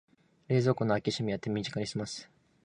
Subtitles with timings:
[0.47, 2.27] 冷蔵庫の開け閉めは手短にすます